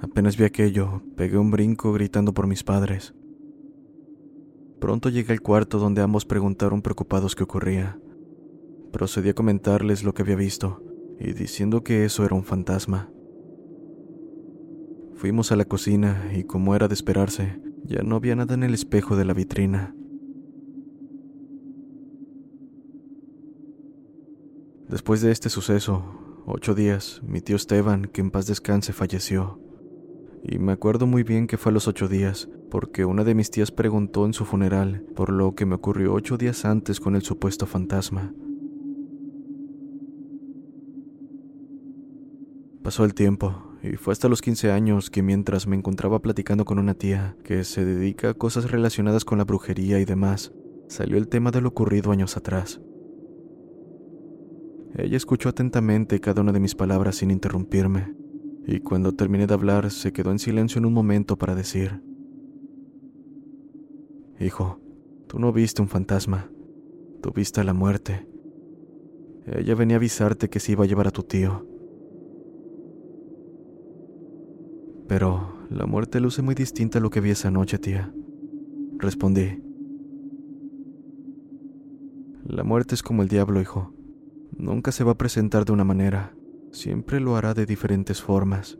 Apenas 0.00 0.36
vi 0.36 0.42
aquello, 0.42 1.02
pegué 1.16 1.38
un 1.38 1.52
brinco 1.52 1.92
gritando 1.92 2.34
por 2.34 2.48
mis 2.48 2.64
padres. 2.64 3.14
Pronto 4.80 5.08
llegué 5.08 5.32
al 5.32 5.40
cuarto 5.40 5.78
donde 5.78 6.02
ambos 6.02 6.24
preguntaron 6.24 6.82
preocupados 6.82 7.36
qué 7.36 7.44
ocurría. 7.44 8.00
Procedí 8.90 9.28
a 9.28 9.34
comentarles 9.34 10.02
lo 10.02 10.14
que 10.14 10.22
había 10.22 10.34
visto, 10.34 10.82
y 11.20 11.32
diciendo 11.32 11.84
que 11.84 12.04
eso 12.04 12.24
era 12.24 12.34
un 12.34 12.42
fantasma. 12.42 13.08
Fuimos 15.14 15.52
a 15.52 15.56
la 15.56 15.64
cocina 15.64 16.32
y 16.34 16.42
como 16.42 16.74
era 16.74 16.88
de 16.88 16.94
esperarse, 16.94 17.60
ya 17.84 18.02
no 18.02 18.16
había 18.16 18.36
nada 18.36 18.54
en 18.54 18.62
el 18.62 18.74
espejo 18.74 19.16
de 19.16 19.24
la 19.24 19.34
vitrina. 19.34 19.94
Después 24.88 25.20
de 25.20 25.30
este 25.32 25.50
suceso, 25.50 26.02
ocho 26.46 26.74
días, 26.74 27.20
mi 27.22 27.40
tío 27.40 27.56
Esteban, 27.56 28.06
que 28.06 28.22
en 28.22 28.30
paz 28.30 28.46
descanse, 28.46 28.92
falleció. 28.92 29.60
Y 30.42 30.58
me 30.58 30.72
acuerdo 30.72 31.06
muy 31.06 31.24
bien 31.24 31.46
que 31.46 31.58
fue 31.58 31.70
a 31.70 31.74
los 31.74 31.88
ocho 31.88 32.08
días, 32.08 32.48
porque 32.70 33.04
una 33.04 33.24
de 33.24 33.34
mis 33.34 33.50
tías 33.50 33.70
preguntó 33.70 34.24
en 34.24 34.32
su 34.32 34.44
funeral 34.44 35.04
por 35.14 35.30
lo 35.30 35.54
que 35.54 35.66
me 35.66 35.74
ocurrió 35.74 36.14
ocho 36.14 36.38
días 36.38 36.64
antes 36.64 37.00
con 37.00 37.16
el 37.16 37.22
supuesto 37.22 37.66
fantasma. 37.66 38.32
Pasó 42.82 43.04
el 43.04 43.12
tiempo, 43.12 43.67
y 43.82 43.96
fue 43.96 44.12
hasta 44.12 44.28
los 44.28 44.42
15 44.42 44.72
años 44.72 45.10
que 45.10 45.22
mientras 45.22 45.66
me 45.66 45.76
encontraba 45.76 46.20
platicando 46.20 46.64
con 46.64 46.78
una 46.78 46.94
tía 46.94 47.36
que 47.44 47.64
se 47.64 47.84
dedica 47.84 48.30
a 48.30 48.34
cosas 48.34 48.70
relacionadas 48.70 49.24
con 49.24 49.38
la 49.38 49.44
brujería 49.44 50.00
y 50.00 50.04
demás, 50.04 50.52
salió 50.88 51.16
el 51.16 51.28
tema 51.28 51.50
de 51.50 51.60
lo 51.60 51.68
ocurrido 51.68 52.10
años 52.10 52.36
atrás. 52.36 52.80
Ella 54.96 55.16
escuchó 55.16 55.50
atentamente 55.50 56.20
cada 56.20 56.40
una 56.40 56.52
de 56.52 56.60
mis 56.60 56.74
palabras 56.74 57.16
sin 57.16 57.30
interrumpirme, 57.30 58.14
y 58.66 58.80
cuando 58.80 59.12
terminé 59.12 59.46
de 59.46 59.54
hablar 59.54 59.90
se 59.90 60.12
quedó 60.12 60.30
en 60.32 60.38
silencio 60.38 60.78
en 60.78 60.86
un 60.86 60.92
momento 60.92 61.36
para 61.36 61.54
decir, 61.54 62.02
Hijo, 64.40 64.80
tú 65.26 65.38
no 65.38 65.52
viste 65.52 65.82
un 65.82 65.88
fantasma, 65.88 66.50
tú 67.20 67.32
viste 67.32 67.60
a 67.60 67.64
la 67.64 67.74
muerte. 67.74 68.26
Ella 69.46 69.74
venía 69.74 69.96
a 69.96 69.98
avisarte 69.98 70.48
que 70.48 70.60
se 70.60 70.72
iba 70.72 70.84
a 70.84 70.86
llevar 70.86 71.08
a 71.08 71.10
tu 71.10 71.22
tío. 71.22 71.67
Pero 75.08 75.54
la 75.70 75.86
muerte 75.86 76.20
luce 76.20 76.42
muy 76.42 76.54
distinta 76.54 76.98
a 76.98 77.02
lo 77.02 77.10
que 77.10 77.20
vi 77.20 77.30
esa 77.30 77.50
noche, 77.50 77.78
tía. 77.78 78.12
Respondí. 78.98 79.62
La 82.44 82.62
muerte 82.62 82.94
es 82.94 83.02
como 83.02 83.22
el 83.22 83.28
diablo, 83.28 83.60
hijo. 83.60 83.92
Nunca 84.56 84.92
se 84.92 85.04
va 85.04 85.12
a 85.12 85.18
presentar 85.18 85.64
de 85.64 85.72
una 85.72 85.84
manera, 85.84 86.34
siempre 86.72 87.20
lo 87.20 87.36
hará 87.36 87.54
de 87.54 87.66
diferentes 87.66 88.22
formas. 88.22 88.78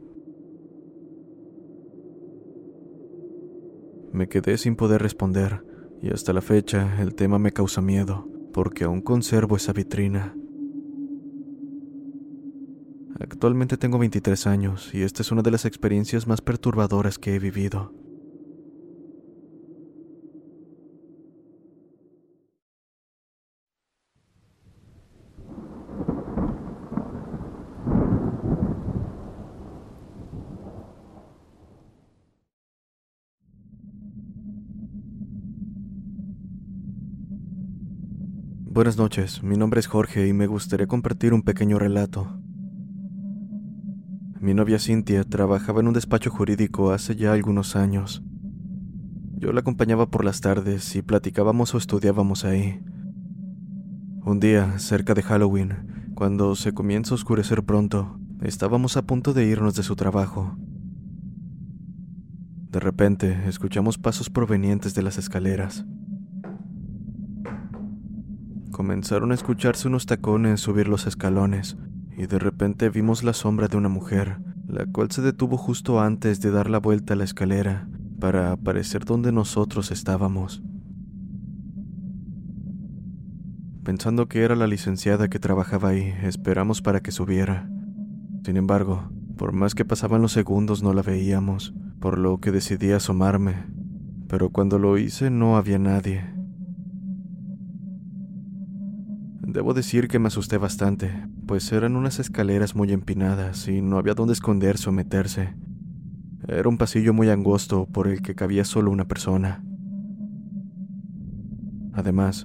Me 4.13 4.29
quedé 4.29 4.59
sin 4.59 4.75
poder 4.75 5.03
responder, 5.03 5.65
y 6.03 6.11
hasta 6.11 6.33
la 6.33 6.41
fecha 6.41 7.01
el 7.01 7.15
tema 7.15 7.39
me 7.39 7.53
causa 7.53 7.81
miedo, 7.81 8.27
porque 8.53 8.85
aún 8.85 9.03
conservo 9.03 9.57
esa 9.57 9.73
vitrina. 9.73 10.35
Actualmente 13.21 13.77
tengo 13.77 13.99
23 13.99 14.47
años 14.47 14.95
y 14.95 15.03
esta 15.03 15.23
es 15.23 15.33
una 15.33 15.43
de 15.43 15.51
las 15.51 15.65
experiencias 15.65 16.29
más 16.29 16.41
perturbadoras 16.41 17.19
que 17.19 17.35
he 17.35 17.39
vivido. 17.41 17.93
Buenas 38.71 38.97
noches, 38.97 39.43
mi 39.43 39.57
nombre 39.57 39.81
es 39.81 39.89
Jorge 39.89 40.29
y 40.29 40.33
me 40.33 40.47
gustaría 40.47 40.87
compartir 40.87 41.35
un 41.35 41.43
pequeño 41.43 41.81
relato. 41.81 42.39
Mi 44.49 44.55
novia 44.55 44.79
Cintia 44.79 45.25
trabajaba 45.25 45.81
en 45.81 45.89
un 45.89 45.93
despacho 45.93 46.31
jurídico 46.31 46.91
hace 46.91 47.15
ya 47.15 47.35
algunos 47.35 47.77
años. 47.77 48.23
Yo 49.37 49.53
la 49.53 49.61
acompañaba 49.61 50.11
por 50.11 50.25
las 50.25 50.41
tardes 50.41 50.97
y 50.97 51.03
platicábamos 51.03 51.75
o 51.75 51.77
estudiábamos 51.77 52.47
ahí. 52.47 52.81
Un 54.25 54.41
día, 54.41 54.79
cerca 54.79 55.13
de 55.13 55.23
Halloween, 55.23 56.15
cuando 56.15 56.55
se 56.55 56.73
comienza 56.73 57.13
a 57.13 57.17
oscurecer 57.17 57.63
pronto, 57.63 58.19
estábamos 58.41 58.97
a 58.97 59.03
punto 59.03 59.35
de 59.35 59.45
irnos 59.45 59.75
de 59.75 59.83
su 59.83 59.97
trabajo. 59.97 60.57
De 62.71 62.81
repente, 62.81 63.43
escuchamos 63.49 63.99
pasos 63.99 64.31
provenientes 64.31 64.95
de 64.95 65.03
las 65.03 65.19
escaleras. 65.19 65.85
Comenzaron 68.71 69.31
a 69.31 69.35
escucharse 69.35 69.89
unos 69.89 70.07
tacones 70.07 70.61
subir 70.61 70.89
los 70.89 71.07
escalones, 71.07 71.77
y 72.19 72.27
de 72.27 72.41
repente 72.41 72.91
vimos 72.91 73.23
la 73.23 73.33
sombra 73.33 73.69
de 73.69 73.77
una 73.77 73.89
mujer, 73.89 74.39
la 74.67 74.87
cual 74.87 75.11
se 75.13 75.23
detuvo 75.23 75.57
justo 75.57 76.01
antes 76.01 76.41
de 76.41 76.51
dar 76.51 76.69
la 76.69 76.81
vuelta 76.81 77.15
a 77.15 77.17
la 77.17 77.23
escalera 77.23 77.89
para 78.19 78.51
aparecer 78.51 79.05
donde 79.05 79.31
nosotros 79.31 79.93
estábamos. 79.93 80.61
Pensando 83.85 84.29
que 84.29 84.43
era 84.43 84.57
la 84.57 84.67
licenciada 84.67 85.29
que 85.29 85.39
trabajaba 85.39 85.91
ahí, 85.91 86.13
esperamos 86.25 86.83
para 86.83 87.01
que 87.01 87.13
subiera. 87.13 87.71
Sin 88.45 88.57
embargo, 88.57 89.11
por 89.37 89.53
más 89.53 89.77
que 89.77 89.85
pasaban 89.85 90.21
los 90.21 90.33
segundos 90.33 90.83
no 90.83 90.93
la 90.93 91.03
veíamos, 91.03 91.73
por 92.01 92.19
lo 92.19 92.39
que 92.41 92.51
decidí 92.51 92.91
asomarme, 92.91 93.65
pero 94.27 94.51
cuando 94.51 94.81
lo 94.81 94.99
hice 94.99 95.31
no 95.31 95.57
había 95.57 95.79
nadie. 95.79 96.38
Debo 99.49 99.73
decir 99.73 100.09
que 100.09 100.19
me 100.19 100.29
asusté 100.29 100.59
bastante, 100.59 101.27
pues 101.47 101.73
eran 101.73 101.97
unas 101.97 102.19
escaleras 102.19 102.77
muy 102.77 102.93
empinadas 102.93 103.67
y 103.67 103.81
no 103.81 103.97
había 103.97 104.13
dónde 104.13 104.35
esconderse 104.35 104.91
o 104.91 104.93
meterse. 104.93 105.55
Era 106.47 106.69
un 106.69 106.77
pasillo 106.77 107.15
muy 107.15 107.31
angosto 107.31 107.87
por 107.87 108.09
el 108.09 108.21
que 108.21 108.35
cabía 108.35 108.67
solo 108.67 108.91
una 108.91 109.09
persona. 109.09 109.65
Además, 111.95 112.45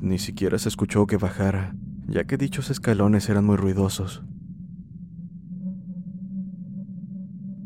ni 0.00 0.20
siquiera 0.20 0.56
se 0.58 0.68
escuchó 0.68 1.08
que 1.08 1.16
bajara, 1.16 1.74
ya 2.06 2.22
que 2.22 2.36
dichos 2.36 2.70
escalones 2.70 3.28
eran 3.28 3.44
muy 3.44 3.56
ruidosos. 3.56 4.22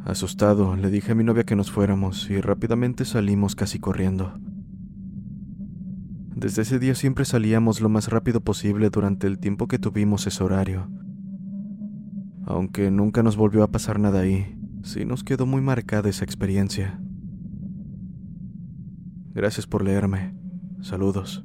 Asustado, 0.07 0.77
le 0.77 0.89
dije 0.89 1.13
a 1.13 1.15
mi 1.15 1.25
novia 1.25 1.45
que 1.45 1.57
nos 1.57 1.71
fuéramos 1.71 2.31
y 2.31 2.41
rápidamente 2.41 3.05
salimos 3.05 3.55
casi 3.55 3.79
corriendo. 3.81 4.41
Desde 6.39 6.63
ese 6.63 6.79
día 6.79 6.95
siempre 6.95 7.25
salíamos 7.25 7.81
lo 7.81 7.89
más 7.89 8.07
rápido 8.07 8.41
posible 8.41 8.91
durante 8.91 9.27
el 9.27 9.41
tiempo 9.41 9.67
que 9.67 9.81
tuvimos 9.81 10.25
ese 10.29 10.45
horario. 10.45 10.89
Aunque 12.47 12.93
nunca 12.93 13.25
nos 13.25 13.37
volvió 13.37 13.65
a 13.65 13.73
pasar 13.73 13.99
nada 13.99 14.21
ahí, 14.21 14.57
sí 14.85 15.05
nos 15.05 15.25
quedó 15.25 15.47
muy 15.47 15.61
marcada 15.63 16.09
esa 16.09 16.25
experiencia. 16.25 17.01
Gracias 19.35 19.67
por 19.67 19.83
leerme. 19.83 20.33
Saludos. 20.81 21.45